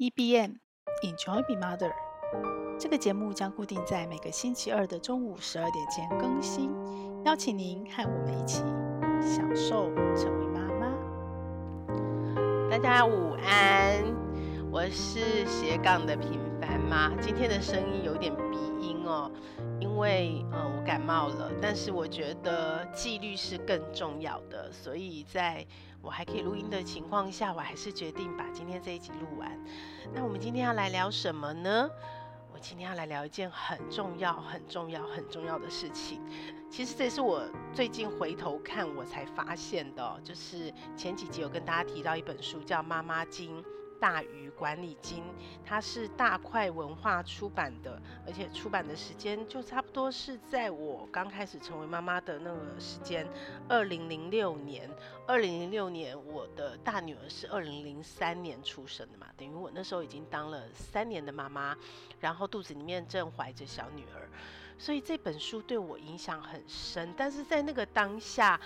[0.00, 0.60] EBM
[1.02, 1.92] Enjoy Be Mother，
[2.78, 6.70] 这个节目将固定在每个星期二的中午十二点前更新，
[7.24, 8.60] 邀请您和我们一起
[9.20, 10.94] 享受成为妈妈。
[12.70, 14.04] 大家午安，
[14.70, 19.28] 我是斜杠的平凡妈，今天的声音有点鼻音哦，
[19.80, 25.66] 因为嗯我感冒了，但是我觉得纪律是更重要的，所以在。
[26.00, 29.58] 我还可以录音的情况下，我还是决定把今天这一集录完。
[30.14, 31.90] 那我们今天要来聊什么呢？
[32.52, 36.20] 我今天要来聊一件很重要、很重要、很重要的事情。
[36.70, 43.62] 其实这是我最近回头看我才发现的，就是前几集有跟大家提到一本书，叫《妈妈经》。
[44.00, 45.22] 大鱼管理经，
[45.64, 53.26] 它是大块文化出版的，而且出版的时间就差不多是在我刚开始成为妈妈的那个时间，
[53.68, 54.88] 二零零六年。
[55.26, 61.76] 二零零六年，我的大女儿是二零零三年出生的嘛，等于我那时候已经当了三年的妈妈，
[62.18, 64.26] 然后肚子里面正怀着小女儿，
[64.78, 67.12] 所以这本书对我影响很深。
[67.14, 68.58] 但是在那个当下，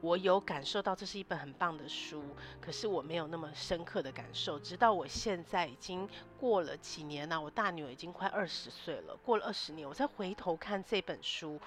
[0.00, 2.24] 我有感受到这是一本很棒的书，
[2.60, 4.58] 可是我没有那么深刻的感受。
[4.58, 11.60] 直到我现在已经过了几年了，我大女儿已经快二十岁了，过了二十年，我再回头看这本书，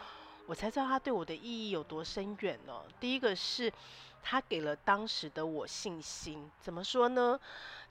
[0.48, 2.73] 我才知道它对我的意义有多深远呢。
[3.00, 3.72] 第一个是
[4.23, 7.39] 它给了当时的我信心，怎么说呢？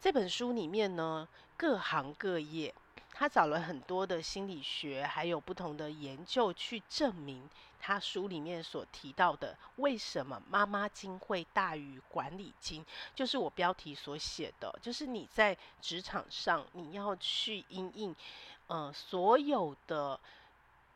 [0.00, 2.74] 这本书里面呢，各行各业，
[3.12, 7.48] 他找了很多的心理学，还有不同的研究去证明。
[7.84, 18.14] 他书里面所提到的，为什么妈妈经会大于管理经，就是我标题所写的，就是你在职场上你要去因应，
[18.68, 20.20] 呃，所有的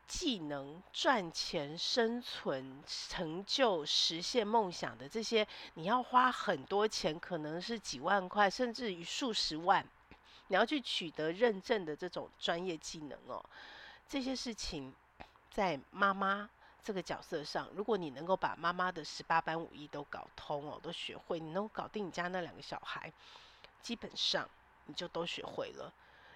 [0.07, 9.85] 技能、赚钱、生存、成就、实现梦想的这些，你要花很多钱，可能是几万块，甚至于数十万，
[10.47, 13.43] 你要去取得认证的这种专业技能哦，
[14.07, 14.93] 这些事情
[15.51, 16.49] 在妈妈。
[16.87, 23.11] 这个角色上，如果你能够把妈妈的十八般武艺都搞通哦，都学会，你能搞定你家那两个小孩，
[23.81, 24.49] 基本上
[24.85, 25.91] 你就都学会了，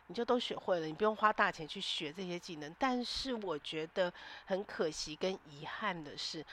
[0.07, 2.75] 你就都学会了，你不用花大钱去学这些技能。
[2.77, 4.13] 但是我觉得
[4.45, 6.45] 很可惜跟遗憾的是，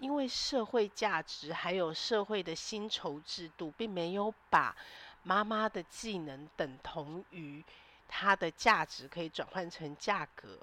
[0.00, 4.74] 因为社会价值还有社会的薪酬制度，并没有把
[5.22, 7.64] 妈妈的技能等同于
[8.08, 10.58] 她的价值可以转换成价格，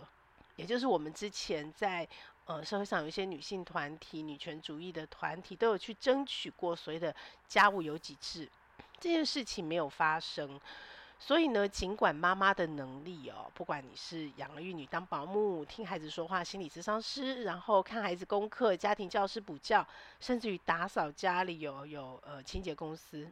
[0.57, 2.05] 也就是我们之前在。
[2.47, 7.13] 呃，社会上有一些女性团体、女权主义的团体都有去争取过所谓的
[7.45, 8.49] 家务有几制，
[9.01, 10.59] 这件事情没有发生。
[11.19, 19.85] 所以呢，尽管妈妈的能力哦，不管你是养儿育女、当保姆、听孩子说话、心理咨商师，然后看孩子功课、家庭教师补教，
[20.21, 23.29] 甚至于打扫家里有有呃清洁公司，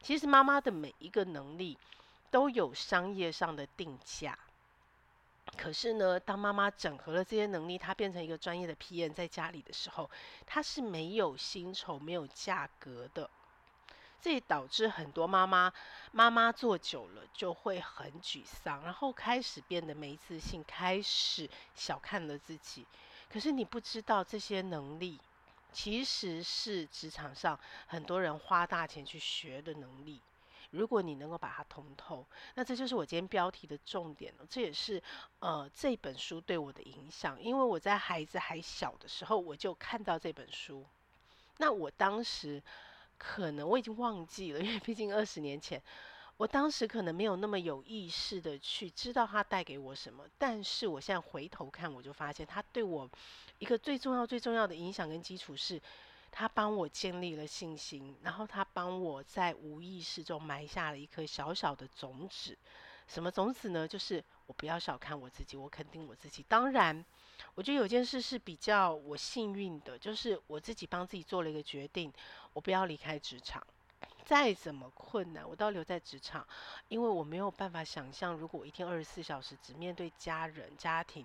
[0.00, 1.76] 其实妈妈的每一个能力
[2.30, 4.38] 都有商业上的定价。
[5.56, 10.10] 可是呢，当妈妈整合了这些能力，她变成一个专业的 PM 在家里的时候，
[10.46, 13.30] 她是没有薪酬、没有价格的。
[14.20, 15.70] 这也导致很多妈妈
[16.10, 22.86] 妈妈做久了就会很沮丧，然后开始变得没自信，开始小看了自己。
[23.30, 25.20] 可是你不知道，这些能力
[25.72, 30.20] 其实是职场上很多人花大钱去学的能力。
[30.74, 34.46] 如果你能够把它通透，那这就是我今天标题的重点了。
[34.50, 35.02] 这也是
[35.38, 40.84] 呃这本书对我的影响，因为我在孩子还小的时候我就看到这本书。
[41.58, 42.62] 那我当时
[43.16, 45.80] 可能我已经忘记了，因为毕竟二十年前，
[46.36, 50.24] 我当时可能没有那么有意识的去知道它带给我什么。
[50.36, 53.08] 但是我现在回头看，我就发现它对我
[53.58, 55.80] 一个最重要、最重要的影响跟基础是。
[56.36, 62.58] 他帮我建立了信心，然后他帮我在无意识中埋下了一颗小小的种子。
[63.06, 63.86] 什么种子呢？
[63.86, 66.44] 就是我不要小看我自己，我肯定我自己。
[66.48, 67.04] 当然，
[67.54, 72.12] 我觉得有件事是比较我幸运的，就是我自己帮自己做了一个决定，
[72.52, 73.64] 我不要离开职场。
[74.24, 76.44] 再怎么困难，我都要留在职场，
[76.88, 81.24] 因为我没有办法想象，如果我一天二十四小时只面对家人、家庭，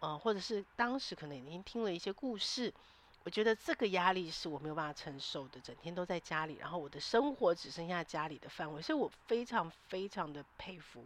[0.00, 2.74] 呃，或者是当时可能已经听了一些故事。
[3.22, 11.04] 我觉得这个压力是我没有办法承受的，整天都在家里，然后我的生活只剩下家里的范围，所以我非常非常的佩服，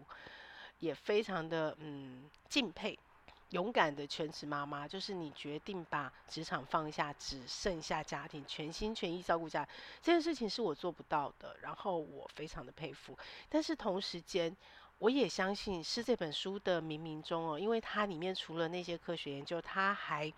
[0.79, 2.99] 也非常的嗯敬佩
[3.51, 9.69] 勇敢的全职妈妈，就是你决定把职场放下，只剩下家庭，全心全意照顾家，
[10.01, 13.19] 这件事情是我做不到的，然后我非常的佩服，
[13.49, 14.57] 但是同时间。
[15.01, 20.33] 我也相信是这本书的冥冥中哦，因为它里面除了那些科学研究，它还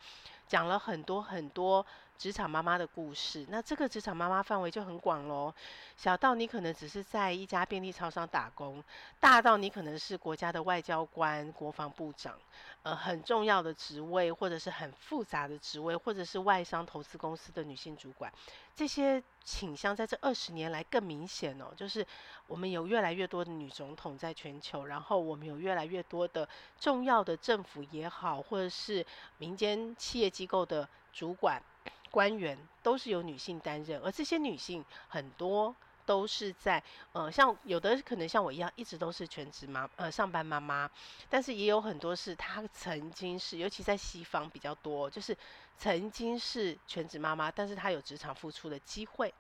[0.47, 1.85] 讲了很多很多
[2.19, 3.45] 职场妈妈的故事。
[3.49, 5.53] 那这个职场妈妈范围就很广喽，
[5.97, 8.83] 小到你可能只是在一家便利超商打工，
[9.21, 12.39] 大到你可能是国家的外交官、国防部长，
[12.83, 18.33] 呃，很重要的职位，或者是很复杂的职位，或者是外商投资公司的女性主管，
[18.75, 22.05] 这些倾向在这二十年来更明显哦，就是
[22.47, 26.49] 我们有越来越多的女总统在全球，然后我们有越来越多的
[26.81, 29.05] 重要的政府也好，或者是
[29.39, 31.63] 民间企业机构的主管
[32.11, 35.75] 官员，都是由女性担任，而这些女性很多。
[36.07, 36.81] 都是在
[37.13, 40.89] 呃，像有的可能像我一样，一直都是全职妈呃上班妈妈，
[41.29, 45.37] 但是也有很多是她曾经是，尤其在西方比较多，就是
[45.77, 49.35] 曾经是全职妈妈，但是她有职场付出的机会，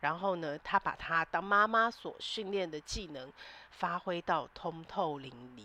[0.00, 3.32] 然后呢，她把她当妈妈所训练的技能
[3.70, 5.64] 发挥到通透淋漓，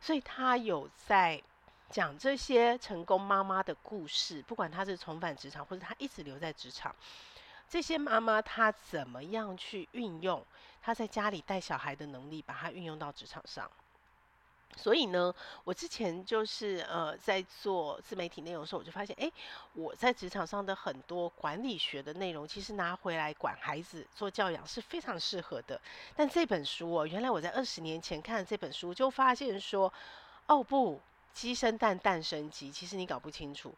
[0.00, 1.42] 所以她有在
[1.90, 6.94] 讲这些成功妈妈的故事，不管她是重返职场，或者她一直留在职场。
[7.68, 10.44] 这些妈妈她怎么样去运用
[10.80, 13.70] 她在家里带小孩的能力，把它运用到职场上？
[14.76, 15.34] 所以呢，
[15.64, 19.30] 我之前就是呃在做自媒体内容的时候，我就发现，哎，
[19.72, 25.78] 我在职场上的很多管理学的内容，其实拿回来管孩子做教养是非常适合的。
[26.14, 29.92] 但这本书哦，原来我在二十年前看这本书，就发现说，
[30.46, 31.00] 哦不，
[31.32, 33.74] 鸡生蛋，蛋生鸡，其实你搞不清楚，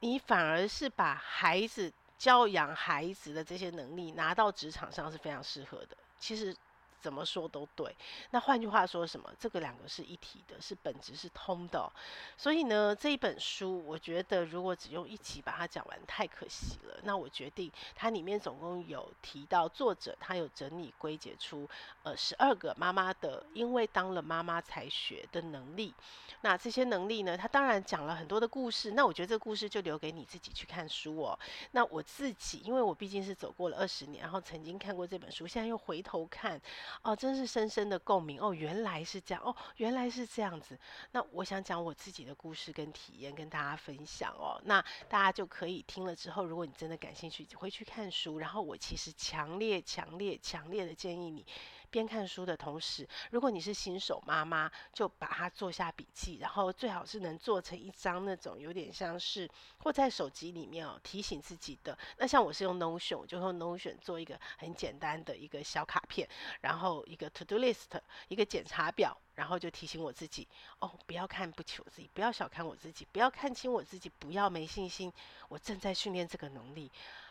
[0.00, 1.92] 你反而是把孩子。
[2.20, 5.96] 教养孩子的这些能力拿到职场上是非常适合的。
[6.18, 6.54] 其实
[7.00, 7.96] 怎么说都对。
[8.30, 9.32] 那换句话说什么？
[9.38, 11.90] 这个两个是一体的，是本质是通的。
[12.36, 17.00] 所以呢，这一本书我觉得如果只用一集把它讲完太可惜了。
[17.04, 21.68] 那我决定它里面总共有提到作者他有整理归结出
[22.02, 25.94] 呃十二个妈妈的因为当了妈妈才学的能力。
[26.42, 28.92] 那这些能力呢，他当然讲了很多的故事。
[28.92, 31.38] 那我觉得这个故事就留给你自己去看书哦。
[31.72, 36.60] 那我自己，因为我毕竟是走过了二十年，然后曾经看过这本书，现在又回头看，
[37.02, 38.54] 哦，真是深深的共鸣哦。
[38.54, 40.78] 原来是这样哦，原来是这样子。
[41.12, 44.60] 那我想讲我自己的故事跟体验跟大家分享哦。
[44.64, 48.38] 那大家就可以听了之后，如果你真的感兴趣，回去看书。
[48.38, 51.46] 然后我其实强烈、强烈、强烈的建议你。
[51.90, 59.48] 边看书的同时，如果你是新手妈妈，就把它做下笔记，然后最好是能做成一张那种有点像是
[59.78, 61.96] 或在手机里面哦提醒自己的。
[62.16, 66.28] 那像我是用 Notion，我就用 Notion 做一个很简单的一个小卡片，
[66.60, 70.46] 然后一个 To Do List，一个检查表，然后就提醒我自己
[70.78, 75.12] 哦，不要看不起我自己，不要小看我自己，不要看轻我自己，不要没信心，
[75.48, 76.90] 我正在训练这个能力。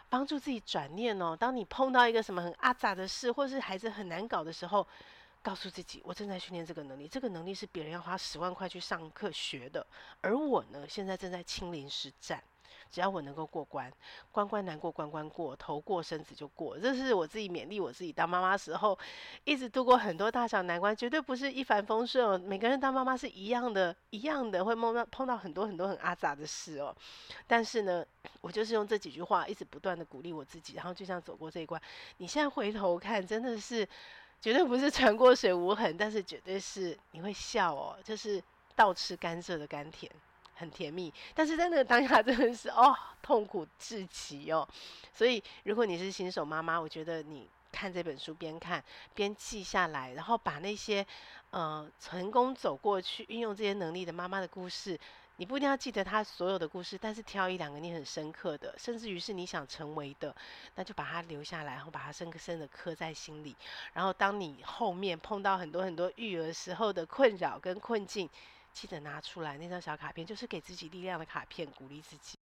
[0.09, 1.35] 帮助自己转念哦。
[1.35, 4.85] 当你碰到一个什么很阿杂的事，或是孩子很难搞的时候，
[5.41, 7.07] 告诉自己，我正在训练这个能力。
[7.07, 9.85] 这个能力是别人要花十万块去上课学的，
[10.21, 12.43] 而我呢，现在正在亲临实战。
[12.91, 13.91] 只要我能够过关，
[14.31, 16.77] 关关难过关关过，头过身子就过。
[16.79, 18.97] 这是我自己勉励我自己当妈妈时候，
[19.43, 22.37] 一直度过很多大小难关，绝对不是一帆风顺哦。
[22.37, 26.95] 每个人当妈妈是一样的，一样的会碰到碰到很多很多很阿杂的事哦。
[27.45, 28.05] 但是呢，
[28.41, 31.81] 我就是用这几句话，一直不断的鼓励我自己，然后就像走过这一关。
[32.17, 33.87] 你现在回头看，真的是
[34.41, 38.41] 绝对不是船过水无痕，但是绝对是你会笑哦，就是
[38.75, 40.11] 倒吃甘蔗的甘甜。
[40.59, 44.67] 很甜蜜，但是在那个当下真的是哦，痛苦至极哦。
[45.13, 48.83] 所以如果你是新手妈妈，我觉得你看这本书边看
[49.13, 51.05] 边记下来，然后把那些
[51.51, 54.99] 呃成功走过去运用这些能力的妈妈的故事，
[55.37, 60.35] 你不一定要记得她所有的故事，但是挑一两个你很深刻的，甚至于是你想成为的，
[60.75, 63.55] 那就把它留下来，然后把它深深的刻在心里。
[63.93, 68.29] 然后当你后面碰到很多很多育儿时候的困扰跟困境，
[68.73, 72.37] 记得拿出来那张小卡片，就是给自己力量的卡片，鼓励自己。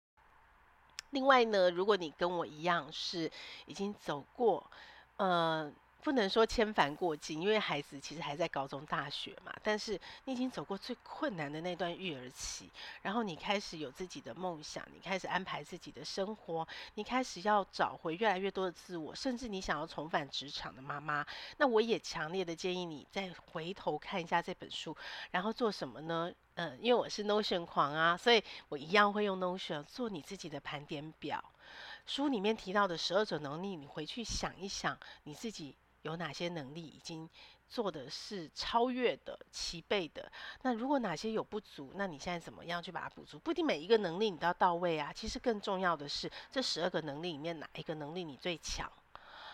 [1.09, 3.31] 另外呢，如果你跟我一样是
[3.65, 4.69] 已经走过，
[5.17, 5.73] 嗯。
[6.03, 9.53] 不能说千帆过尽，因为孩子其实还在高中、大学嘛。
[9.61, 12.69] 但是你已经走过最困难的那段育儿期，
[13.01, 21.25] 然后你开始有自己的梦想，你开始安排自己的生活，你开始要找回越来越多的自我，甚至你想要重返职场的妈妈，
[21.57, 24.95] 那我也强烈的建议你再回头看一下这本书，
[25.31, 26.31] 然后做什么呢？
[26.55, 31.43] 嗯，因为我是 Notion 狂啊，所以我一样会用 Notion 做你自己的盘点表。
[32.05, 35.75] 书里面提到的十二种能力，你回去想一想，你自己。
[36.07, 37.29] 有哪些能力已经
[37.69, 40.31] 做的是超越的、齐备的？
[40.61, 43.37] 那如果哪些有不足，那你现在怎么样去把它补足？
[43.37, 45.11] 不一定每一个能力你都要到位啊。
[45.13, 48.91] 其实更重要的是，这十二个能力里面哪一个能力你最强？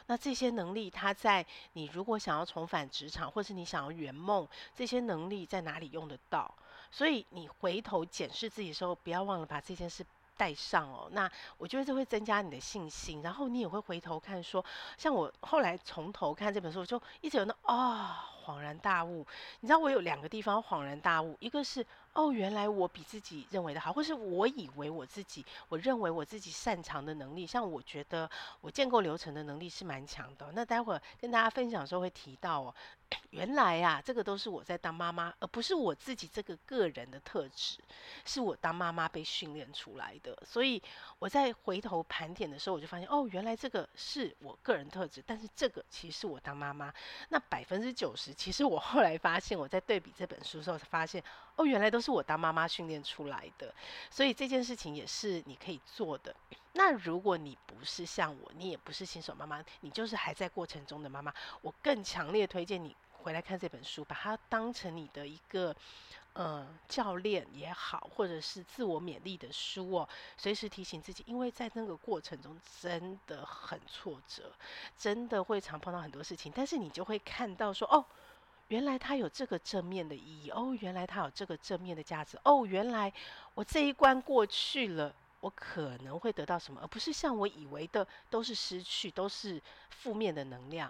[0.06, 6.54] 那这些能力，它在你如果想要重返职场，或是你想要圆梦，这些能力在哪里用得到？
[6.92, 10.06] 所以你回头检视自己的时候，不要忘了把这件事
[10.36, 14.64] 带上哦，那我觉得这会增加你的信心，然后你也会回头看说，
[14.98, 18.10] 像我后来从头看这本书，我就一直有那、哦、
[18.46, 19.26] 恍然大悟。
[19.60, 28.30] 你知道我有两个地方恍然大悟，一个是哦，原来我比自己认为的好，或是我以为我自己，我认为我自己擅长的能力，像我觉得
[28.62, 30.52] 我建构流程的能力是蛮强的。
[30.54, 32.76] 那待会儿跟大家分享的时候会提到哦。
[33.32, 37.80] 原来呀、啊，这个都是我在当妈妈，而不是我自己这个个人的特质，
[38.26, 40.38] 是我当妈妈被训练出来的。
[40.46, 40.82] 所以
[41.20, 46.94] 我在回头盘点的时候，我就发现，哦，原来这个是我个人特质，但是这个其实是我当妈妈。
[47.30, 51.24] 那百分之九十，其实我后来发现，我在对比这本书的时候，才发现，
[51.56, 53.74] 哦，原来都是我当妈妈训练出来的。
[54.10, 56.36] 所以这件事情也是你可以做的。
[56.74, 62.96] 那如果你不是像我，你也不是新手妈妈，你就是还在过程中的妈妈，我更强烈推荐你。
[63.12, 65.74] 回来看这本书，把它当成你的一个
[66.34, 74.52] 呃教练也好，或者是自我勉励的书哦，随时提醒自己，因为在那个过程中真的很挫折，
[74.98, 78.04] 真的会常碰到很多事情，但是你就会看到说，哦，
[78.68, 83.14] 原来它有这个正面的意义，哦，原来它有这个正面的价值，哦，原来
[83.54, 90.90] 我这一关过去了，我可能会得到什么，而不是像我以为的都是失去，都是负面的能量。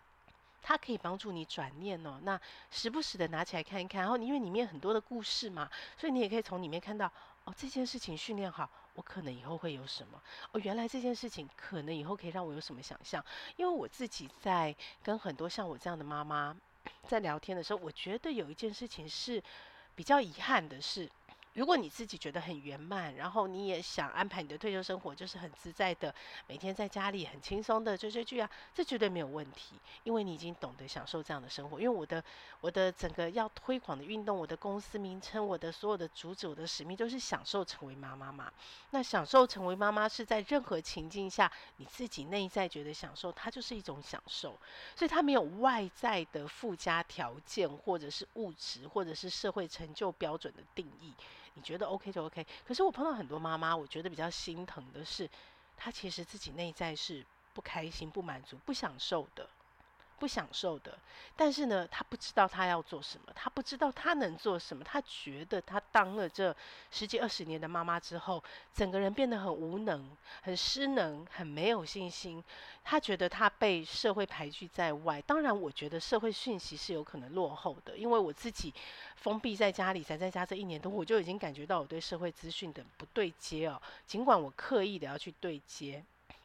[0.62, 5.68] 它可以帮助你转念哦，那时不时的拿起来看一看，然后因为里面很多的故事嘛，
[5.98, 7.12] 所以你也可以从里面看到
[7.46, 13.26] 哦，这件事情训练好，我可能以后会有什么哦，原来这件事情可能以后可以让我有什么想象。
[13.56, 16.56] 因为我自己在跟很多像我这样的妈妈
[17.10, 19.42] 在聊天的时候，我觉得有一件事情是
[19.96, 21.10] 比较遗憾的是。
[21.54, 26.14] 如果你自己觉得很圆满，然后你也想安排你的退休生活，就是很自在的，
[26.48, 31.80] 每天在家里很轻松的追追剧啊，这绝对没有问题，因为你已经懂得享受这样的生活。
[31.80, 32.24] 因为我的
[32.60, 38.52] 我的整个要推广的运动，我的公司名称，我的所有的主旨，我的使命，都是享受成为妈妈嘛。
[38.90, 44.58] 那享受成为妈妈是在任何情境下，你自己内在觉得享受，它就是一种享受，
[44.96, 51.14] 所以它没有外在的附加条件，或者是物质，或者是社会成就标准的定义。
[51.56, 55.30] 你觉得 OK 就 OK，可是我碰到很多妈妈，我觉得比较心疼的是，
[55.78, 59.48] 她其实自己内在是不开心、不满足、不享受的。
[60.24, 60.98] 不享受的，
[61.36, 66.56] 但是呢，他不知道他要做什么，他不知道他能做什么，他觉得他当了这
[66.92, 68.42] 十几二十年的妈妈之后，
[68.74, 70.10] 整个人变得很无能、
[70.42, 72.42] 很失能、很没有信心。
[72.86, 75.22] 他觉得他被社会排拒在外。
[75.24, 78.74] 当然，我觉得社会讯息是有可能落后的，因为我自己
[79.18, 83.82] 封闭在家里，宅在家这一年多，我就已经感觉到我对社会资讯的不对接哦。
[84.08, 86.02] 尽管我刻意的要去对接。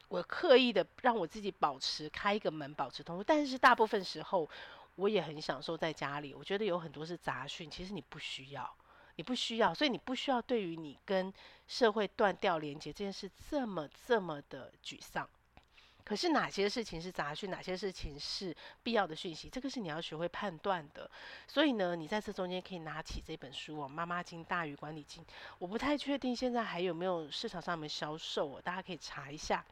[0.09, 4.49] 我刻意的让我自己保持开一个门，保持通路，但是大部分时候
[4.95, 6.33] 我也很享受在家里。
[6.33, 8.69] 我觉得有很多是杂讯，其实你不需要，
[9.15, 11.33] 你不需要，所以你不需要对于你跟
[11.67, 15.29] 社会断掉连接这件事这么这么的沮丧。
[16.03, 21.07] 可是哪些事情是杂讯，哪些事情是必要的讯息，这个是你要学会判断的。
[21.47, 25.23] 所以呢，你在这中间可以拿起这本书哦，《妈妈经大于管理经》。
[25.59, 29.63] 我不太确定现在还有没有市场上面销售哦，大家可以查一下。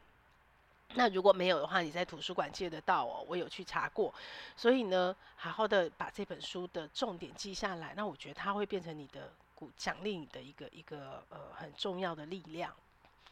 [0.94, 3.24] 那如果没有的话，你在图书馆借得到哦。
[3.28, 4.12] 我有去查过，
[4.56, 7.92] 所以呢，好好的把这本书的重点记下来。
[7.94, 12.72] 那我觉得它会变成你的鼓奖励你的一个一个呃很重要的力量。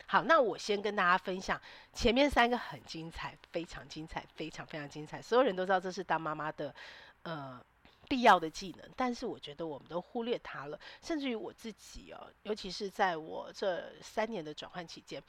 [0.07, 1.61] 好，那我先跟大家分享
[1.93, 5.21] 前面三个很精彩，非常精彩，非常非常精彩。
[5.23, 6.75] 所有人都知道这是当妈妈的
[7.23, 7.61] 呃。
[8.09, 10.79] 必要的技能，但是我觉得我们都忽略它了。
[11.03, 15.23] 甚至于我自己哦，尤其是在我这三年的转换期间，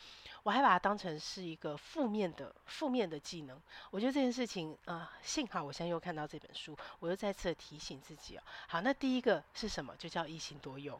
[0.44, 3.62] 我还把它当成是一个负面的负面的技能。
[3.92, 8.44] 我觉得这件事情啊、幸好我现在又看到这本书，我又再次提醒自己哦。
[8.68, 9.96] 好，那第一个是什么？
[9.98, 11.00] 就叫一心多用。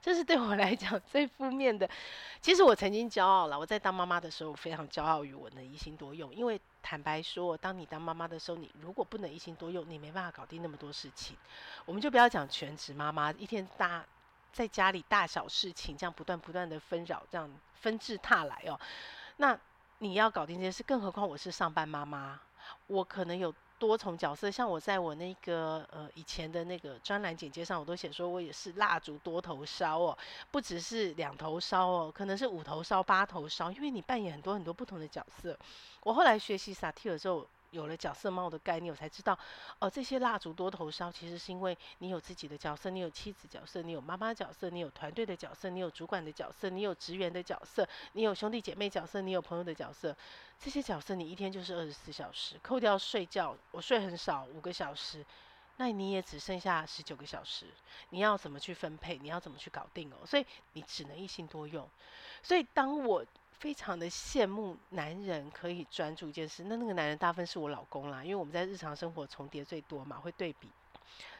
[0.00, 1.88] 这是对我来讲最负面的。
[2.40, 6.34] 其实我曾经骄傲了，我在当妈妈的时候非常骄傲于我能一心多用。
[6.34, 6.58] 因为
[6.88, 11.36] 坦白说，当你当妈妈的时候，你如果不能一心多用，你没办法搞定那么多事情。
[11.84, 14.06] 我们就不要讲全职妈妈，一天大
[14.52, 18.78] 在家里大小事情这样不断不断的纷扰，这样纷至沓来哦。
[19.38, 19.58] 那
[19.98, 22.38] 你要搞定这件事，更何况我是上班妈妈，
[22.86, 23.52] 我可能有。
[23.78, 30.18] 多重角色，像我在我那个呃以前的那个专栏简介上，我都写说我也是蜡烛多头烧哦，
[30.50, 35.58] 不只是两头烧哦，可能是五头烧、八头烧，因为你扮演很多很多不同的角色。
[36.02, 37.46] 我后来学习萨提尔之后。
[37.76, 39.38] 有了角色帽的概念，我才知道，
[39.78, 50.16] 哦，这些蜡烛多头烧，其实是因为你有自己的角色，你有妻子角色，你有妈妈角色，你有团队的角色，你有主管的角色，你有职员的角色，你有兄弟姐妹角色，你有朋友的角色。
[50.58, 55.22] 这些角色你一天就是二十四小时，扣掉睡觉，我睡很少，五个小时，
[55.76, 57.66] 那你也只剩下十九个小时，
[58.08, 59.18] 你要怎么去分配？
[59.18, 60.24] 你要怎么去搞定哦？
[60.24, 61.86] 所以你只能一心多用。
[62.42, 63.22] 所以当我
[63.58, 70.70] 非常的羡慕男人可以专注一件事，那那个男人大部分是我老公啦，因为我们在日常生活重叠最多嘛，会对比。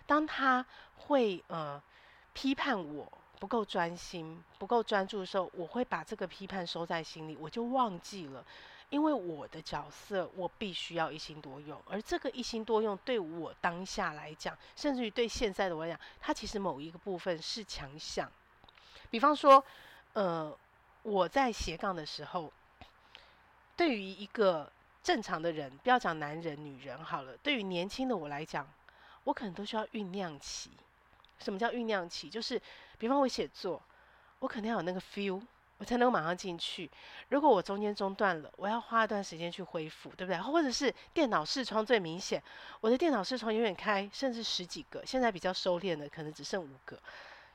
[0.07, 0.65] 当他
[0.97, 1.81] 会呃
[2.33, 3.07] 批判我
[3.39, 8.43] 不够专心、不够专注的时候，我会把这个批判收在心里，我就忘记了，
[8.89, 18.31] 因为我的角色我必须要一心多用，而这个一心多用对我当下来讲，甚至于对现在的我来讲，它其实某一个部分是强项。
[19.11, 19.63] 比方说，
[20.15, 20.57] 呃。
[21.07, 22.53] 我在斜杠的时候，
[23.77, 24.69] 对于一个
[25.05, 28.69] 正常的人，不要讲男人、女人好了，对于年轻的我来讲，
[29.23, 30.73] 我可能都需要酝酿期。
[31.39, 32.29] 什么叫酝酿期？
[32.29, 32.61] 就是，
[32.99, 33.81] 比方我写作，
[34.41, 35.41] 我可能要有那个 feel，
[35.79, 36.91] 我才能够马上进去。
[37.29, 40.43] 如果我中间中断了，我要花一段时间去恢复，对不对？
[40.43, 42.43] 或者是电脑视窗最明显，
[42.81, 46.99] 我的电脑视窗永远开，甚至十几个，现在比较收敛的，可能只剩五个、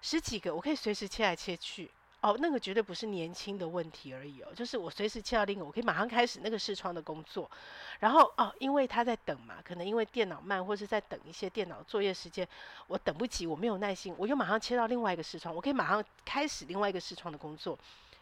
[0.02, 1.92] 十几个，我可以随时切来切去。
[2.22, 7.50] 哦，那个绝对不是年轻的问题而已哦，就是我随时切到另一个，我可以马上开始那个视窗的工作。
[8.00, 12.48] 然后哦，因为他在等嘛，可能因为电脑慢，或是在等一些电脑作业时间，
[12.86, 17.78] 我等不及，我没有耐心，我又马上切到另外一个视窗，我可以马上开始另外一个视窗的工作。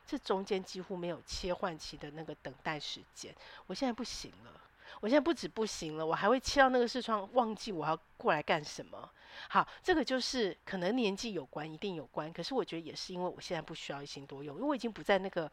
[0.07, 3.35] 这中间几乎没有切换期的那个等待时间，
[3.67, 4.51] 我现在不行了。
[5.01, 9.09] 我现在不止不行了，我还会切到那个视窗，忘记我要过来干什么。
[9.47, 12.31] 好，这个就是可能年纪有关，一定有关。
[12.33, 15.49] 可是我觉得也是因为我现在不需要一心多用，因为我已经不在那个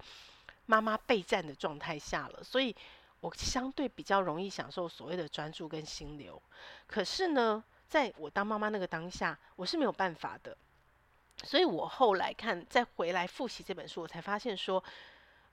[0.67, 2.75] 妈妈备战的状态下了，所以
[3.21, 6.43] 我相对比较容易享受所谓的专注跟心流。
[6.87, 10.57] 可是呢，在我当妈妈那个当下，我是没有办法的。
[11.45, 14.83] 所以我后来看，再回来复习这本书，我才发现说。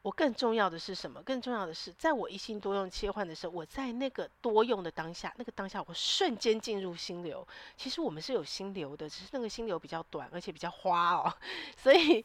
[0.04, 1.24] 我更重要的是什么？
[1.24, 7.48] 更重要的是，在我一心多用切换的时候，我在那个多用的当下，那个当下我瞬间进入心流。
[7.78, 11.34] 其实我们是有心流的，只是那个心流比较短，而且比较花哦。
[11.82, 12.24] 所以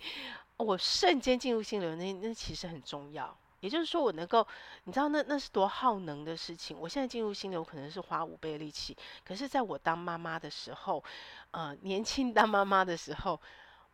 [0.57, 3.35] 我瞬间进入心流，那那其实很重要。
[3.61, 4.45] 也就是说，我能够，
[4.85, 6.77] 你知道那那是多耗能的事情。
[6.77, 11.05] 我现在进入心流可能是花五倍力气，可是在我当妈妈的时候，
[11.53, 13.41] 呃，年轻当妈妈的时候。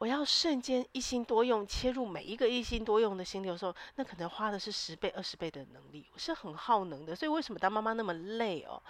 [0.04, 7.16] 我要瞬间一心多用，切入每一个一心多用的心流的时候，那可能花的是十倍、二十倍的能力，是很耗能的。
[7.16, 8.82] 所以为什么当妈妈那么累哦？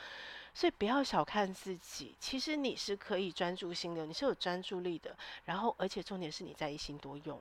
[0.52, 5.16] 所以不要小看自己，其实你是可以专注心流，你是有专注力的。
[5.44, 7.40] 然后，而且重点是你在一心多用，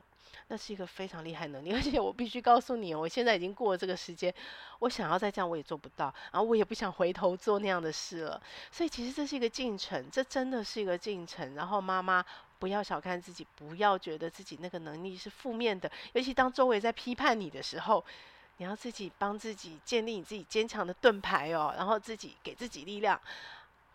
[0.50, 1.74] 那是一个非常厉害能力。
[1.74, 4.32] 而且我必须告诉你，我现在已经过了这个时间，
[4.78, 8.40] 我想要再这样我也做不到，然后我也不想回头做那样的事了。
[8.72, 11.56] 所以其实这是一个进程，这真的是一个进程。
[11.56, 12.24] 然后妈妈。
[12.64, 15.92] 不要小看自己，不要觉得自己那个能力是负面的。
[16.14, 18.06] 尤其当周围在批判你的时候，
[18.56, 23.20] 你要自己帮自己建立你自己坚强的盾牌哦，然后自己给自己力量。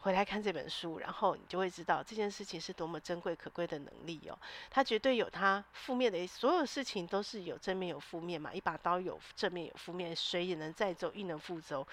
[0.00, 4.38] 回来看这本书，然后你就会知道这件事情是多么珍贵可贵的能力哦。
[4.68, 8.52] 它绝对有它负面的，所有事情都是有正面有负面嘛。
[8.52, 11.88] 一把刀有正面有负面，水也能载舟，亦能覆舟。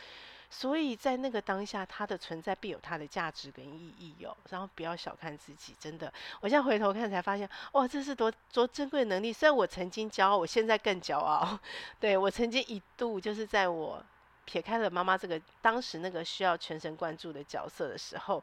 [0.57, 4.33] 所以在那个当下，它的存在必有它的价值跟意义哦。
[4.49, 9.33] 然后不要小看自己，真的，我现在回头看才发现，哇，这是多多珍贵的能力。
[9.33, 11.59] 虽然我曾经骄傲，我现在更骄傲。
[11.99, 14.01] 对，我曾经一度就是在我
[14.45, 18.41] 撇开了妈妈这个当时那个需要全神贯注的角色的时候。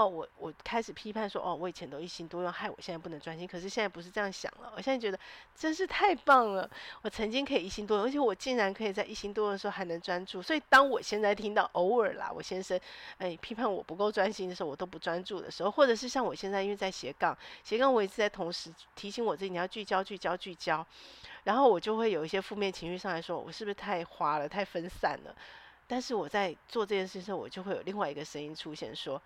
[0.00, 3.46] 哦，我我开始批判说，哦，我以前都一心多用，害我现在不能专心。
[3.46, 5.20] 可是现在不是这样想了，我现在觉得
[5.54, 6.70] 真是太棒了。
[7.02, 10.40] 我曾经可以一心多用，而且我竟然可以在一心多用的时候还能专注。
[10.40, 12.80] 所以当我现在听到偶尔啦，我先生
[13.18, 20.86] 哎批判我不够专心的时候，我都不专注的时候，或者是像我现在因为在斜杠，斜杠我一直在同时提醒我自己，你要聚焦、聚焦、聚焦。
[21.44, 25.36] 然后我就会有一些负面情绪上来说，我是不是太花了、太分散了？
[25.86, 29.20] 但是我在做这件事的时候，我就会有另外一个声音出现说。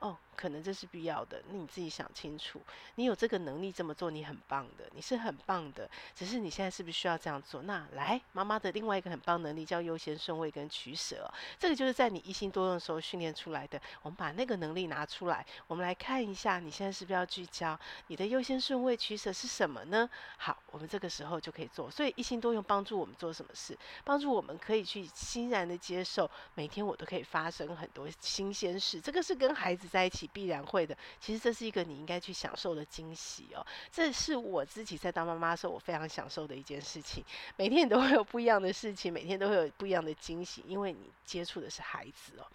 [0.00, 2.62] 哦，可能这是必要的，那你自己想清楚。
[2.94, 5.90] 你有这个能力这么做，你很棒的，你是很棒的。
[6.14, 7.62] 只是你现在是不是需要这样做？
[7.62, 13.80] 那来，妈妈的另外一个很棒能力叫优先顺位跟取舍，这个就是在你一心多用的时候训练出来的。
[14.02, 17.76] 我们把那个能力拿出来，我们来看一下，你现在是不是要聚焦？
[18.06, 20.08] 你的优先顺位取舍是什么呢？
[20.36, 21.90] 好，我们这个时候就可以做。
[21.90, 23.76] 所以一心多用帮助我们做什么事？
[24.04, 29.00] 帮助我们可以去欣然的接受，每天我都可以发生很多新鲜事。
[29.00, 29.87] 这个是跟孩子。
[29.88, 33.66] 在一起必然会的，其实这是一个你应该去享受的惊喜哦。
[33.90, 37.24] 这是我自己在当妈妈的时候，我非常享受的一件事情。
[37.56, 42.46] 每天你都会有不一样的事情，每天都会有不一样的惊喜，因为你接触的是孩子哦。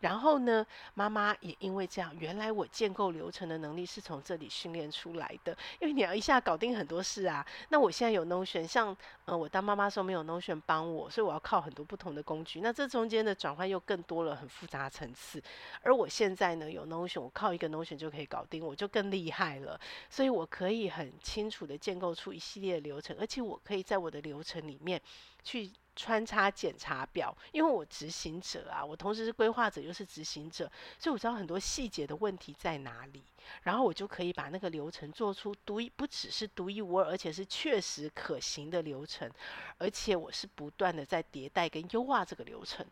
[0.00, 5.56] 然后呢，妈妈也因为这样，原来我建构流程的能力是从这里训练出来的。
[5.78, 7.46] 因为你要一下搞定很多事啊。
[7.68, 12.60] 那我现在有 Notion，像呃，我当妈妈时候没有 Notion 帮我，所以我要靠很多不同的工具。
[12.60, 15.42] 那这中间的转换又更多了很复杂层次。
[15.82, 19.78] 而我现在呢，有 Notion，我靠一个 Notion 就可以搞定，我就更厉害了。
[20.08, 25.00] 所以我可以很清楚地建构出一系列的流程，而且我可以在我的流程里面
[25.42, 25.70] 去。
[25.96, 33.22] 穿插检查表，因为我执行者啊，我同时是规划者又是执行者，所以我知道很多细节的问题在哪里，
[33.64, 39.30] 然后我就可以把那个流程做出独一，不只是独一无二，而且是确实可行的流程，
[39.76, 42.86] 而且我是不断的在迭代跟优化这个流程。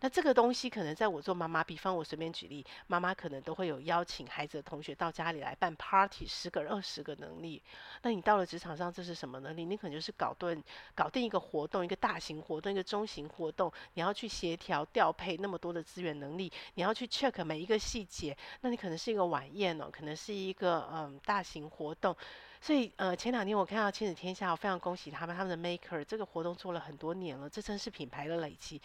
[0.00, 7.62] 那这个东西可能在我做妈妈，比方我随便举例，妈妈可能都会有邀请孩子的同学到家里来办 party，十个、二十个能力。
[8.02, 9.64] 那你到了职场上，这是什么能力？
[9.64, 10.62] 你可能就是搞定
[10.94, 18.36] 搞定一个活动，一个大型活动，一个中型活动，你要去协调调配那么多的资源能力，你要去 check 每一个细节。
[18.60, 22.16] 那你可能是一个晚宴哦，可能是一个嗯大型活动。
[22.60, 28.80] 所以呃前两天我看到亲子天下，我非常恭喜他们，他们的 maker 这个活动做了很多年了，这真是品牌的累积。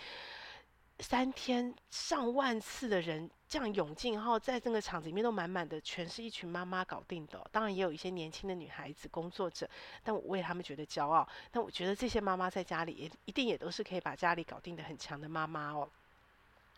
[1.02, 7.42] 三天上万次的人这样涌进，然后在这个场子里面都满满的，全是一群妈妈搞定的。
[7.52, 9.68] 当然也有一些年轻的女孩子工作者，
[10.04, 11.26] 但我为他们觉得骄傲。
[11.52, 15.88] 但我觉得这些妈妈在家里也一定也都是可以把家里搞定的很强的妈妈哦。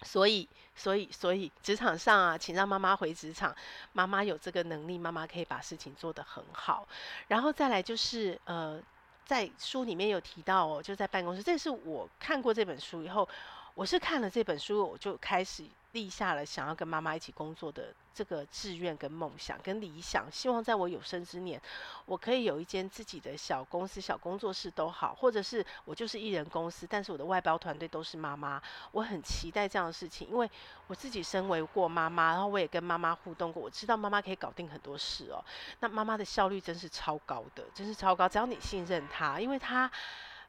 [0.04, 3.56] 所以，所以，所以职场上啊，请让妈妈回职场，
[3.94, 6.88] 妈妈有这个能力，妈妈可以把事情做得很好。
[7.28, 8.80] 然后再来就是呃，
[9.26, 13.28] 在书里面有提到哦，就在办公室，这是我看过这本书以后。
[13.74, 20.30] 我是看了这本书，我就开始立下了想要跟妈妈一起工作的这个志愿、跟梦想、跟理想。
[20.32, 21.60] 希望在我有生之年，
[22.06, 28.62] 我可以有一间自己的小公司、小工作室都好，或者是我就是艺人公司，但是我的外包团队都是妈妈。
[28.92, 30.50] 我很期待这样的事情，因为
[30.88, 35.44] 我自己身为过妈妈，然后我也跟妈妈互动过，我知道妈妈可以搞定很多事哦。
[35.80, 38.28] 那妈妈的效率真是超高的，真是超高。
[38.28, 39.90] 只要你信任她，因为她。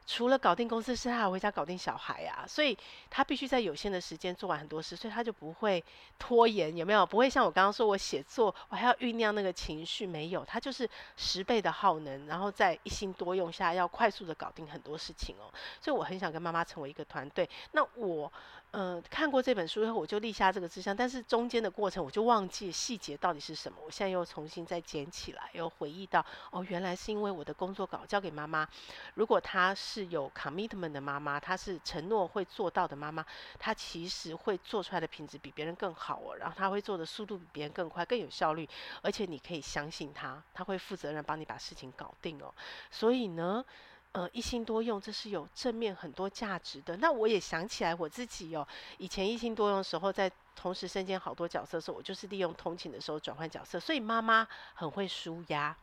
[0.05, 2.77] 除了搞定公司事，他还回家搞定小孩啊，所以
[3.09, 5.83] 他必须在有限的时间做完很多事，所以他就不会
[6.19, 7.05] 拖延，有没有？
[7.05, 15.51] 不会像我刚刚说，我写作我还要酝酿那个情绪，没有，他就是十倍的耗能，然后在一心多用下，要快速的搞定很多事情哦。
[15.81, 17.49] 所以我很想跟妈妈成为一个团队。
[17.71, 18.31] 那我。
[18.75, 23.77] 嗯、看过这本书以后，我就立下这个志向，但是中间的过程我就忘记细节到底是什么。
[23.85, 28.67] 我现在又重新再捡起来，又回忆到，哦，原来是因为我的工作稿交给妈妈。
[29.13, 33.23] 如果她是有 commitment 的妈妈，她是承诺会做到的妈妈，
[33.59, 38.67] 她其实会做出来的品质比别人更好哦，然后她会做的速度比别人更快，更有效率，
[39.03, 42.51] 而且你可以相信她，她会负责任帮你把事情搞定哦。
[42.89, 43.63] 所以呢。
[44.13, 46.95] 呃，一心多用，这是有正面很多价值的。
[46.97, 48.67] 那我也想起来我自己哦，
[48.99, 53.79] 以前一心多用的时候，在同时身兼好多角色的时候，我就是利用通勤的时候转换角色。
[53.79, 55.75] 所以妈妈很会纾压，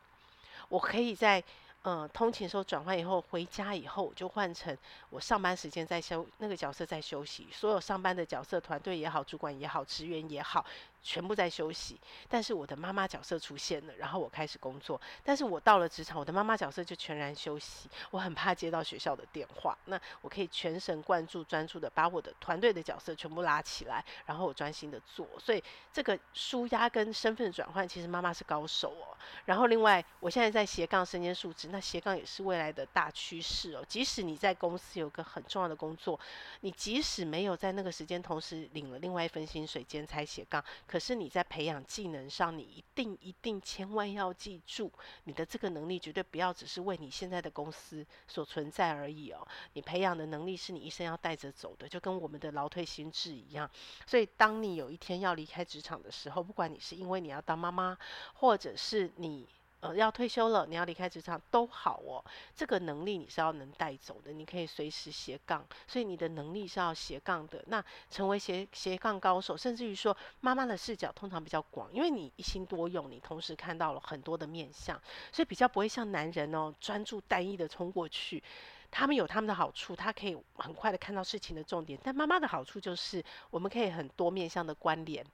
[0.69, 1.43] 我可以在
[1.81, 4.77] 呃通勤时候转换以后，回家以后我就换成
[5.09, 10.65] 我上班时间在休那个角色在休息，所有上班的角色，团队也好，主管也好，职员也好。
[11.03, 14.99] 全部在休息，但是我的妈妈角色出现了，然后我开始工作。
[15.23, 17.89] 但是我到了职场，我的妈妈角色就全然休息。
[18.11, 25.27] 我很怕接到学校的电话，那我可以全神贯注、专注的把我的团队的角色全部拉起来，然后我专心的做。
[25.39, 29.17] 所以这个舒压跟身份转换，其实妈妈是高手哦。
[29.45, 33.83] 然后另外，我现在在斜杠身兼数职，那斜杠也是未来的大趋势哦。
[33.87, 36.19] 即使你在公司有个很重要的工作，
[36.59, 40.63] 你即使没有在那个时间同时领了另外一份薪水兼差斜杠。
[40.91, 44.91] 可是你在培养技能上，你一定一定千万要记住，
[45.23, 49.47] 你的这个能力绝对不要只是为你现在的公司所存在而已哦。
[49.71, 53.71] 你培养的能力是你一生要带着走的，就跟我们的劳退心智一样。
[54.05, 57.97] 所以，当你有一天要离开职场的时候，不管你是因为你要当妈妈，
[58.33, 59.47] 或者是你。
[59.81, 62.23] 呃，要退休了，你要离开职场都好哦。
[62.55, 67.63] 这个能力你是要能带走的，你可以随时斜杠，所以你的能力是要斜杠的。
[67.67, 78.43] 那成为斜斜杠高手，甚至于说妈妈的视角通常比较广，因为你一心多用，你同时看到了很多的面相，所以比较不会像男人哦，专注单一的冲过去。
[78.91, 81.97] 他们有他们的好处，他可以很快的看到事情的重点。
[82.03, 85.25] 但妈妈的好处就是，我们可以很多面向的关联。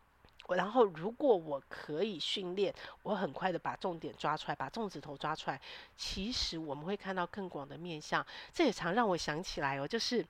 [0.56, 5.60] 然后，如果我可以训练，我很快的把重点抓出来，把重指头抓出来。
[5.98, 8.26] 其实我们会看到更广的面向。
[8.54, 10.26] 这也常让我想起来哦，就是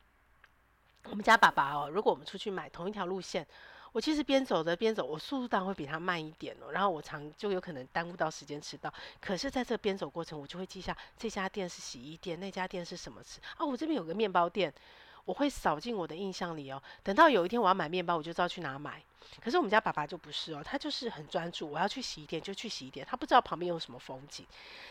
[1.04, 3.46] 我们家爸爸哦，如果我们出去买同一条路线，
[3.92, 6.72] 我其实边走着边走，我速度当然会比他慢一点哦。
[6.72, 8.94] 然后我常就有可能耽误到时间迟到。
[9.22, 13.66] 可是在这边走过程，我就会记下这家店是洗衣店，那家店是什么吃啊？
[13.66, 14.74] 我这边有个面包店。
[15.28, 16.82] 我会扫进我的印象里哦。
[17.04, 19.04] 等到有一天我要买面包，我就知道去哪买。
[19.44, 21.70] 可是我们家爸爸就不是哦，他就是很专注。
[21.70, 24.46] 我要去洗衣店就去洗衣店，他不知道旁边有什么风景。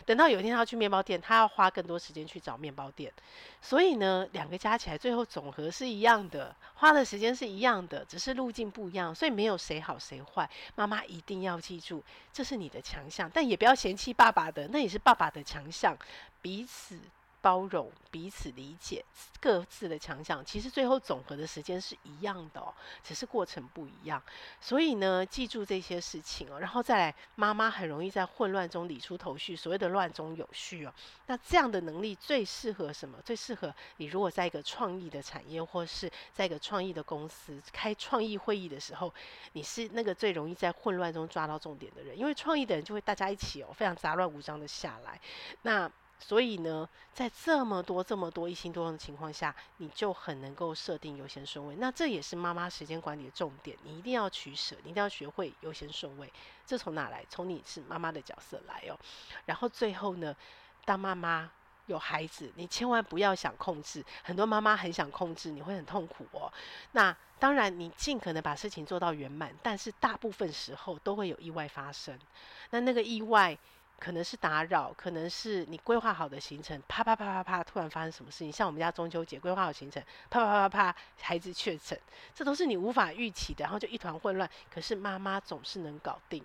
[0.05, 3.11] 等到有一天他要去面包店，他要花更多时间去找面包店。
[3.63, 9.13] 所以呢，两个加起来最后总和是一样的，花的时间是一样的，只是路径不一样。
[9.13, 10.47] 所以没有谁好谁坏。
[10.75, 15.97] 妈妈一定要记住，这是你的强项，但也不要嫌弃爸爸的，那也是爸爸的强项，
[16.43, 16.99] 彼此。
[17.41, 19.03] 包容，彼此理解
[19.39, 22.73] 各自的强项，其实最后总和的时间是一样的哦，
[23.03, 24.21] 只是过程不一样。
[24.59, 30.93] 所以呢，记住这些事情哦，然后再来，妈妈很容易在混乱中理出头绪，所谓的乱中有序哦。
[31.27, 33.17] 那这样的能力最适合什么？
[33.23, 39.13] 最适合你如果在一个创意的产业，或是在一个创意的公司开创意会议的时候，
[39.53, 45.19] 你是那个最容易在混乱中抓到重点的人，因为创意的人就会大家一起哦，非常杂乱无章的下来。
[45.61, 45.89] 那
[46.19, 51.75] 所以呢，在这么多、这么多一心多用的情况下，你就很能够设定优先顺位。
[51.75, 56.31] 那这也是妈妈时间管理的重点，你一定要取舍，你一定要学会优先顺位。
[56.65, 57.23] 这从哪来？
[57.29, 58.97] 从你是妈妈的角色来哦。
[59.45, 60.35] 然后最后呢，
[60.85, 61.49] 当妈妈
[61.85, 64.03] 有孩子，你千万不要想控制。
[64.23, 66.51] 很多妈妈很想控制，你会很痛苦哦。
[66.93, 72.19] 那当然，你尽可能把事情做到圆满，但是大部分时候都会有意外发生。
[72.71, 73.55] 那那个意外。
[73.99, 78.51] 可能是打扰，可能是你规划好的行程，啪啪啪啪啪，突然发生什么事情？
[78.51, 81.99] 像我们家中秋节规划好行程，啪啪啪啪啪，孩子确诊，
[82.33, 84.49] 这都是你无法预期的，然后就一团混乱。
[84.73, 86.43] 可是妈妈总是能搞定，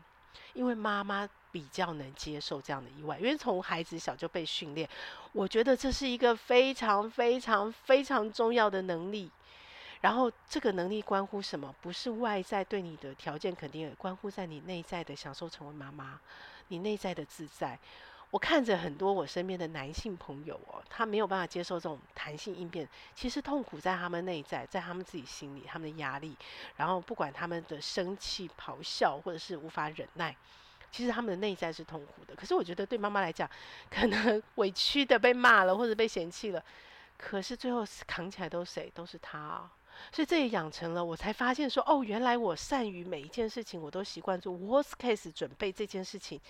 [0.54, 4.88] 因为妈妈比较能接受这样的意外，因为从孩子小就被训练。
[5.32, 9.30] 我觉得这是一个非常非常非常重要的能力。
[10.00, 11.72] 然后这个能力关乎什么？
[11.80, 16.18] 不是外在对你的条件肯定，也关乎在你内在的享受成为妈妈。
[16.72, 17.78] 你内在的自在，
[18.30, 26.34] 我看着很多我身边的男性朋友哦，他没有办法接受这种弹性应变，其实痛苦在他们内在，在他们自己心里，他们的压力，
[26.76, 30.34] 然后不管他们的生气、咆哮，或者是无法忍耐，
[30.90, 32.34] 其实他们的内在是痛苦的。
[32.34, 33.46] 可是我觉得对妈妈来讲，
[33.90, 36.64] 可能 委屈的被骂了或者被嫌弃了，
[37.18, 38.90] 可是最后扛起来都是谁？
[38.94, 39.68] 都是他。
[40.12, 46.40] 所以这也养成了，我才发现说，哦，原来我善于每一件事情，我都习惯做 worst case 准备这件事情，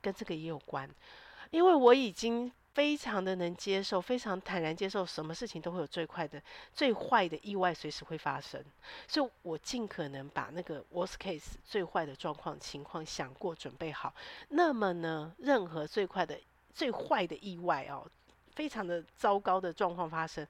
[0.00, 0.88] 跟这个也有关，
[1.50, 6.42] 因为我已经非常的能接受，非常坦然接受，什么事情都会有最快的、
[6.74, 8.62] 最坏的意外随时会发生，
[9.08, 14.14] 所以我尽可能把那个 worst case 最坏的状况情况想过准备好。
[14.48, 16.38] 那么呢，任何最快的、
[16.74, 18.06] 最坏的意外哦，
[18.54, 20.46] 非常的糟糕的状况发生，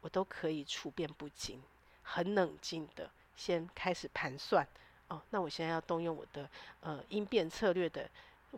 [0.00, 1.60] 我都可以处变不惊。
[2.08, 4.66] 很冷静的，先开始盘算
[5.08, 5.20] 哦。
[5.30, 6.48] 那我现在要动用我的
[6.80, 8.08] 呃应变策略的，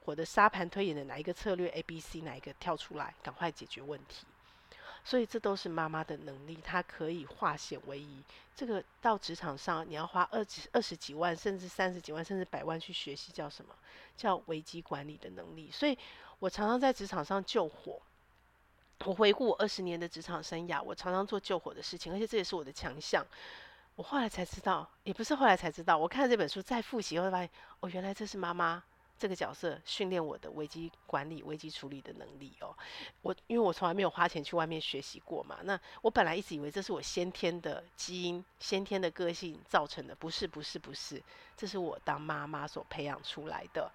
[0.05, 4.27] 我的沙盘推演的哪一个策略 A、B、C 哪一个跳出来，赶快解决问题。
[5.03, 8.23] 所以这都是妈妈的能力，她可以化险为夷。
[8.55, 13.75] 这个到职场上，你要花二几二十几万，甚至三十几万，甚至百万去学习，叫什么？
[14.17, 15.71] 叫危机管理的能力。
[15.71, 15.97] 所以
[16.39, 18.03] 我常常在职场上救火。
[19.05, 23.25] 我回顾我二十年的职场生涯，我常常做救火的事情，而且这也是我的强项。
[23.95, 28.83] 我后来才知道，也不是后来才知道，我看这本书再复习，会发现哦，原来这是妈妈
[29.19, 32.73] 这个角色训练我的危机管理、危机处理的能力哦。
[33.23, 41.21] 我因为我从来没有花钱去外面学习过嘛，那我本来一直以为这是我先天的基因、先天的个性造成的，不是，不是，不是，
[41.57, 43.91] 这是我当妈妈所培养出来的。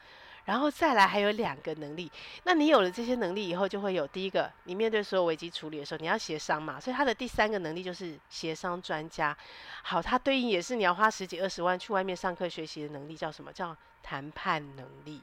[0.46, 2.12] 然后再来还有两个能力，
[2.44, 9.36] 那你有了这些能力以后，就会有第一个，你面对所有危机处理的时候，你要协商嘛，所以他的第三个能力就是协商专家。
[9.84, 13.54] 好，它对应也是你要花十几二十万去外面上课学习的能力，叫什么？
[13.54, 15.22] 叫谈判能力。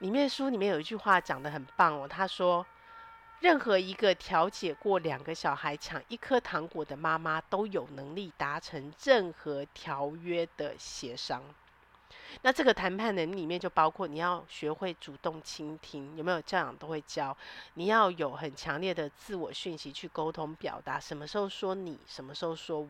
[0.00, 2.66] 里面书里面有一句话讲得很棒哦，他说，
[3.40, 11.42] 任何一个调解过两个小孩抢一颗糖果的妈妈，都有能力达成任何条约的协商。
[12.42, 17.36] 那这个谈判能力里面就包括你要学会主动倾听，有没有教养都会教。
[17.74, 22.88] 你要有很强烈的自我讯息去沟通表达，什么时候说你，什么时候说我。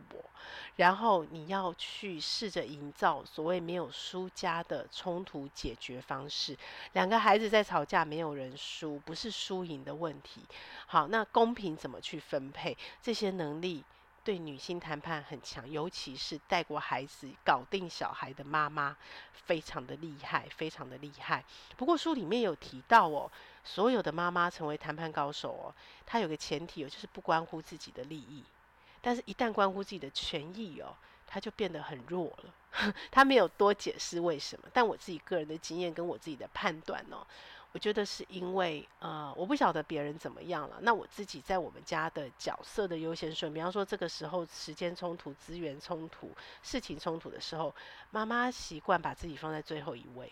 [0.75, 6.57] 然后你要去试着营造所谓没有输家的冲突解决方式。
[6.93, 10.41] 两个孩子在吵架，没有人输，不是输赢的问题。
[10.85, 13.83] 好，那公平怎么去分配这些能力？
[14.25, 18.97] 对女性谈判很强，尤其是带过孩子、搞定小孩的妈妈，
[19.31, 21.45] 非常的厉害，非常的厉害。
[21.77, 23.31] 不过书里面有提到哦，
[23.63, 25.73] 所有的妈妈成为谈判高手哦，
[26.07, 28.43] 她有个前提哦，就是不关乎自己的利益。
[28.99, 30.95] 但是，一旦关乎自己的权益哦，
[31.27, 32.93] 她就变得很弱了。
[33.11, 37.25] 她没有多解释为什么，但我自己个人的经验跟我自己的判断哦。
[37.75, 40.77] 我觉得是因为，呃，我不晓得别人怎么样了。
[40.79, 46.31] 那我自己在我们家的角色的优先顺，比方说这个时候时间冲突、资源冲突、
[46.63, 47.75] 事情冲突的时候，
[48.11, 50.31] 妈妈习惯把自己放在最后一位，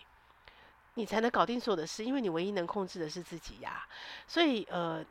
[0.94, 3.86] 你才能搞定所有的事，因为你唯一能控制的是自己呀。
[4.26, 5.04] 所以，呃。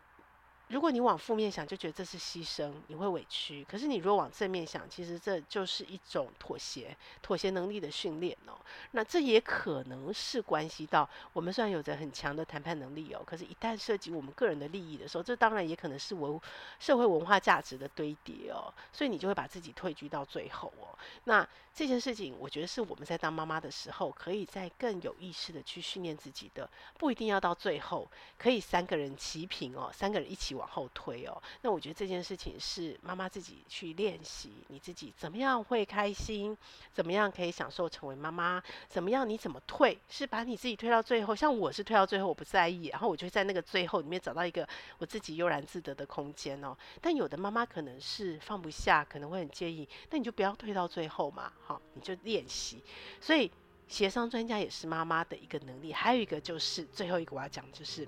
[0.74, 3.64] 如果你往负面想，就觉得这是牺牲，你会委屈。
[3.66, 8.58] 可是你如果往正面想，其实这就是一种妥协，妥协能力的训练哦。
[8.90, 16.42] 那这也可能是关系到我们虽然有着很强的谈判能力哦，可是，一旦涉及我们个人的利益的时候，这当然也可能是文
[16.80, 18.74] 社会文化价值的堆叠哦。
[18.92, 20.98] 所以你就会把自己退居到最后哦。
[21.26, 30.68] 那这件事情，我觉得是我们在当妈妈的时候，可以再更有意识的去训练自己的，不一定要到最后，可以三个人齐平哦，三个人一起往。
[30.74, 36.58] 后推哦，那我觉得这件事情是妈妈自己去练习，你自己怎么样会开心，
[36.92, 46.76] 怎么样可以享受成为妈妈，怎么样你怎么退，是把你自己推到最后，像我是推到最后我不在意，然后我就在那个最后里面找到一个我自己悠然自得的空间哦。
[47.00, 52.84] 但有的妈妈可能是放不下，可能会很介意，那你就不要推到最后嘛，好，你就练习。
[53.19, 53.52] 所以
[53.88, 58.08] 协商专家也是妈妈的一个能力，还有一个就是最后一个我要讲就是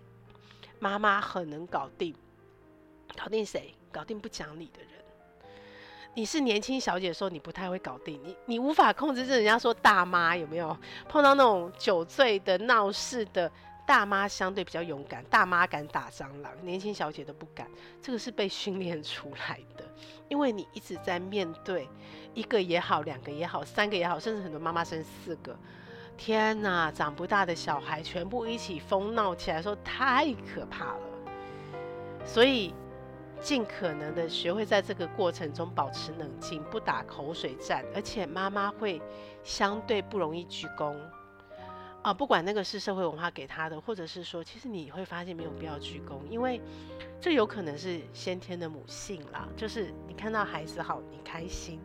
[0.79, 2.13] 妈妈很能搞定。
[3.15, 3.73] 搞定谁？
[3.91, 4.89] 搞定不讲理的人。
[6.15, 9.25] 你是年轻小姐的时候，你不太会搞定你，你无法控制。
[9.25, 10.75] 这人家说大妈有没有
[11.07, 13.49] 碰到那种酒醉的闹事的
[13.86, 15.24] 大妈，相对比较勇敢。
[15.26, 17.67] 大妈敢打蟑螂，年轻小姐都不敢。
[18.02, 19.86] 这个是被训练出来的，
[20.28, 21.88] 因为你一直在面对
[22.34, 25.58] 一个也好，两个也好，三个也好，甚至很多妈妈生四个。
[26.17, 31.02] 天哪，长不大的小孩全部一起疯闹起来的时候，太可怕了。
[32.26, 32.74] 所以。
[33.41, 39.00] 尽可能的学会在这个过程中保持冷静，不打口水战，而且妈妈会
[39.43, 40.95] 相对不容易鞠躬
[42.05, 42.13] 啊。
[42.13, 46.61] 不管那个是社会文化给他的，或者是说，其实你会发现没有必要鞠躬，因为
[47.19, 49.47] 这有可能是先天的母性啦。
[49.57, 51.81] 就是你看到孩子好，你开心，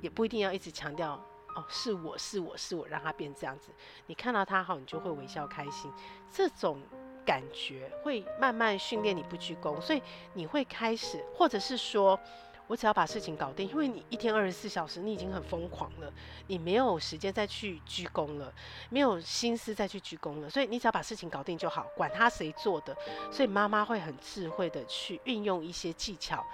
[0.00, 1.14] 也不一定要一直强调
[1.56, 3.72] 哦，是我是我是我让他变这样子。
[4.06, 5.90] 你看到他好，你就会微笑开心。
[6.30, 6.80] 这种。
[7.26, 12.18] 感觉会慢慢训练你不鞠躬，所以你会开始，或者是说，
[12.68, 16.12] 我只要把事情搞定，因为你一天二十四小时，你已经很疯狂了，
[16.46, 18.52] 你没有时间再去鞠躬了，
[18.90, 22.96] 没有心思再去鞠躬了，所以你只要把事情搞定就好，管他谁做的。
[23.32, 26.44] 所以妈妈会很智慧的去运用一些技巧。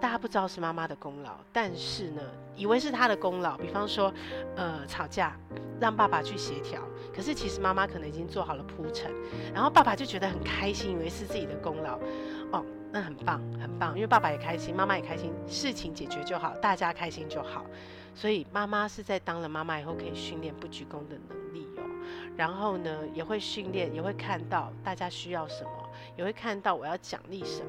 [0.00, 2.22] 大家不知道是妈妈的功劳，但是呢，
[2.54, 3.58] 以为是她的功劳。
[3.58, 4.12] 比方说，
[4.54, 5.38] 呃，吵架
[5.78, 6.80] 让爸爸去协调，
[7.14, 9.10] 可是其实妈妈可能已经做好了铺陈，
[9.52, 11.98] 然后爸爸就觉得很开心，以为是自己的功劳。
[12.52, 12.64] 哦，
[12.96, 17.66] 那很棒，很棒，因为爸爸也开心，妈妈也开心，事情解决就好，大家开心就好。
[18.14, 21.82] 所以妈妈是在当了妈妈以后可以训练不鞠躬的能力哦。
[22.38, 25.85] 然后呢，也会训练，也会看到大家需要什么，
[26.16, 27.68] 也会看到我要奖励什么。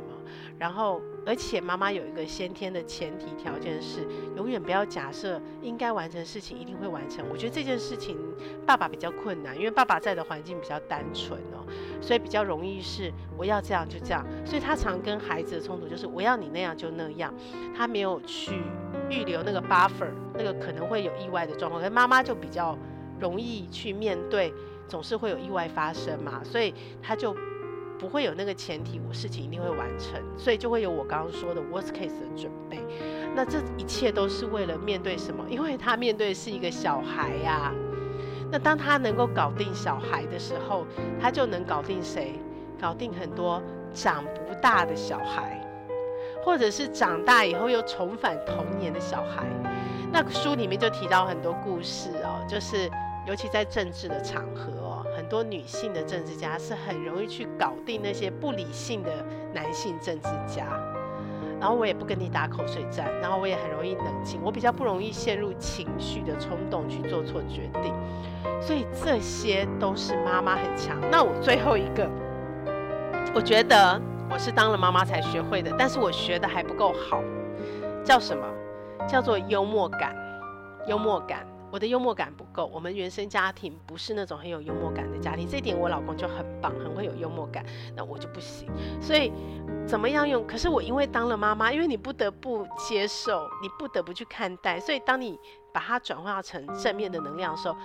[0.58, 4.06] 然后，而且妈妈有一个先天的前提条件是，
[4.36, 7.24] 永远不要假设应该完成的事情一定会完成。
[7.30, 8.18] 我觉得这件事情
[8.66, 11.66] 爸爸比较困难，因为爸爸在的环境比较单纯哦，
[12.02, 14.26] 所以比较容易是我要这样就这样。
[14.46, 17.34] 所以他常跟孩子的冲突就是我要你那样就那样，
[17.76, 18.54] 他没有去
[19.10, 21.82] 预留那个 buffer，那个可能会有意外的状况。
[21.82, 22.78] 可是妈妈就比较。
[23.20, 24.54] 容易去面对，
[24.88, 27.36] 总是会有意外发生嘛，所以他就
[28.00, 32.80] 不会有那个前提，我事情一定会完成，所以就会有我刚刚说的 worst case 的准备。
[33.36, 35.44] 那这一切都是为了面对什么？
[35.50, 37.74] 因为他面对是一个小孩呀。
[38.52, 40.86] 那当他能够搞定小孩的时候，
[41.20, 42.34] 他就能搞定谁？
[42.80, 43.62] 搞定很多
[43.94, 45.60] 长不大的小孩，
[46.44, 49.48] 或者是长大以后又重返童年的小孩。
[50.12, 52.90] 那书里面就提到很多故事哦，就是。
[53.28, 54.87] 尤其在政治的场合，
[55.30, 59.12] 多女性的政治家是很容易去搞定那些不理性的
[59.54, 60.66] 男性政治家。
[61.60, 67.92] 然后我也不跟你打口水战，然后我也很容易冷静，我比较不容易陷入情绪的冲动去做错决定。
[68.62, 70.96] 所以这些都是妈妈很强。
[71.10, 72.08] 那我最后一个，
[73.34, 77.24] 我觉得我是当了妈妈才学会的，但是我学的还不够好，
[78.04, 78.46] 叫什么？
[79.08, 80.16] 叫做幽默感，
[80.86, 81.40] 幽默感。
[81.72, 88.70] 我的幽默感不够，我们原生家庭不是那种很有幽默感的家庭，这点我老公就很棒，很会有幽默感，那我就不行。
[89.02, 89.32] 所以
[89.86, 90.46] 怎么样用？
[90.48, 95.40] 可是我因为当了妈妈，因为你不得不接受，你不得不去看待，所以当你
[95.74, 97.76] 把它转化成正面的能量的时候。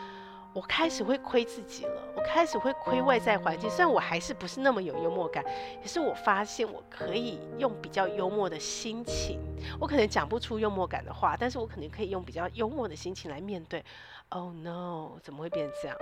[0.54, 3.70] 我开始会亏自己了，我开始会亏外在环境。
[3.70, 5.42] 虽然我还是不是那么有幽默感，
[5.82, 9.40] 可是我发现我可以用比较幽默的心情。
[9.80, 13.82] 我可能讲不出幽默感的话，但是我可能可以用比较幽默的心情来面对。
[14.28, 15.96] Oh no，怎么会变这样？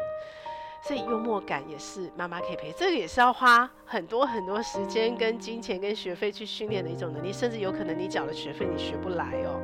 [0.83, 9.61] 所以幽默感也是妈妈可以培养，这个也是要花很多很多时间、跟金钱、跟学费去训练的一种能力，甚至有可能你缴了学费你学不来哦。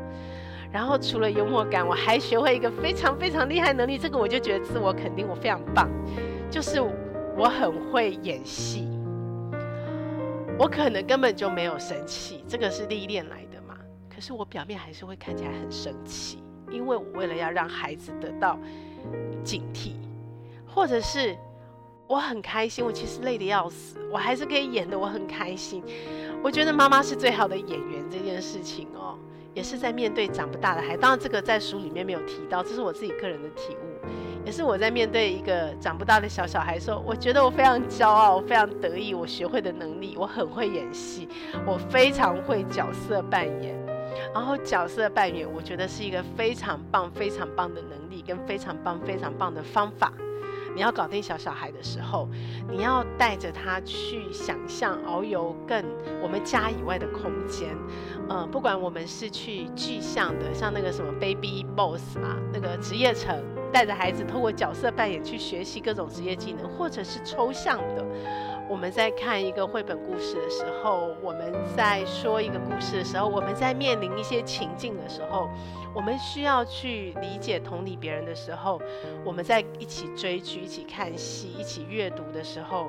[0.72, 5.88] 然后除了幽默感，我还学会一个非常非常厉害能力，这个我就觉得自我肯定，我非常棒，
[6.50, 6.80] 就是
[7.36, 8.88] 我很会演戏。
[10.58, 13.76] 我可能根本就没有生气，这个是历练来的嘛。
[14.08, 18.58] 可是我表面还是会看起来很生气，因为我为了要让孩子得到
[19.44, 19.92] 警惕，
[20.66, 21.36] 或者是
[22.06, 25.84] 我很开心，我其实累得要死，我还是可以演得我很开心。
[26.42, 29.18] 我觉得妈妈是最好的演员这件事情哦，
[29.56, 30.94] 也是在面对长不大的孩。
[30.98, 34.06] 当然这个在书里面没有提到，这是我自己个人的体悟。
[34.44, 41.26] 也是我在面对一个长不大的小小孩说，我觉得我非常骄傲，我非常得意，我学会的能力，我很会演戏，
[41.66, 43.74] 我非常会角色扮演。
[44.34, 50.12] 然后角色扮演，我觉得是一个非常棒、非常棒的能力，跟非常棒、非常棒的方法。
[50.76, 52.28] 你要搞定小小孩的时候，
[52.70, 55.82] 你要带着他去想象遨游更
[56.22, 57.74] 我们家以外的空间。
[58.28, 68.04] 呃，不管我们是去具象的，像那个什么 Baby Boss 嘛，那个职业城，带着孩子透过角色扮演去学习各种职业技能，或者是抽象的。
[68.68, 75.48] 我们在看一个绘本故事的时候，我们在说一个故事的时候，我们在面临一些情境的时候，
[75.94, 78.80] 我们需要去理解、同理别人的时候，
[79.24, 82.88] 我们在一起追剧、一起看戏、一起阅读的时候，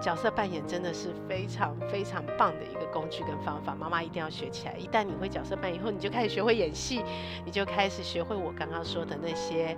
[0.00, 3.76] 角色扮演真的是非常非常棒的一个工具跟方法。
[3.76, 4.74] 妈妈一定要学起来。
[4.76, 7.04] 一旦你会角色扮演以后，你就开始学会演戏，
[7.44, 9.76] 你就开始学会我刚刚说的那些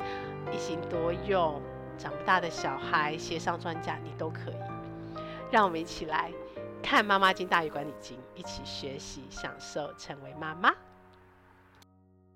[0.50, 1.60] 一心多用、
[1.98, 4.73] 长不大的小孩、协商专家，你都可以。
[5.54, 6.32] 让我们一起来
[6.82, 10.74] 看《妈妈经大鱼管理经》，一起学习、享受成为妈妈。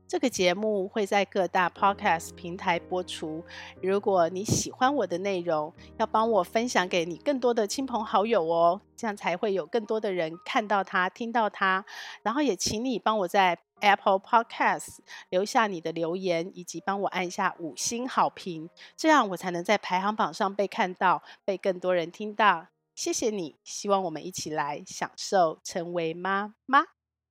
[0.06, 3.44] 这个节目会在各大 Podcast 平台播出。
[3.82, 11.84] 如果你喜欢我的内容，要帮我分享给你更多的亲朋好友哦，这样才会有更多的人看到它、听到它。
[12.22, 14.98] 然后也请你帮我在 Apple Podcast
[15.30, 22.68] 留下你的留言，以及帮我按下五星好评，这样我才能在排行榜上被看到，被更多人听到。
[22.98, 26.80] 谢谢你，希望我们一起来享受成为妈妈，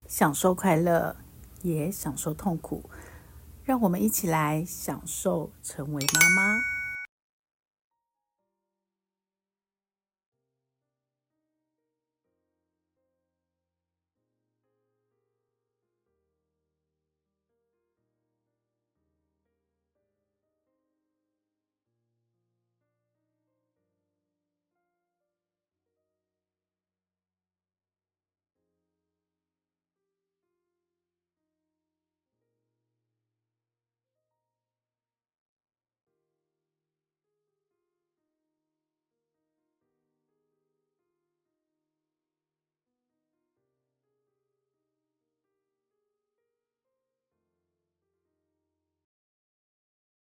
[0.08, 1.18] 享受快乐，
[1.62, 2.90] 也享受痛苦。
[3.66, 6.77] 让我们一起来享受成为妈妈。